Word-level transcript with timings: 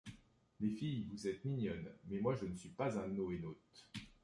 Les 0.59 0.71
filles, 0.71 1.05
vous 1.11 1.27
êtes 1.27 1.45
mignonnes 1.45 1.93
mais 2.07 2.17
moi 2.19 2.33
je 2.33 2.51
suis 2.55 2.69
pas 2.71 2.97
un 2.99 3.07
NoéNaute. 3.09 3.85